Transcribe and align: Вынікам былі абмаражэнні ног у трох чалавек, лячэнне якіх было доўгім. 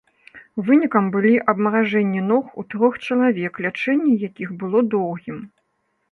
Вынікам 0.67 1.09
былі 1.15 1.33
абмаражэнні 1.51 2.23
ног 2.31 2.45
у 2.63 2.65
трох 2.73 2.93
чалавек, 3.07 3.59
лячэнне 3.65 4.15
якіх 4.29 4.49
было 4.63 4.79
доўгім. 4.95 5.37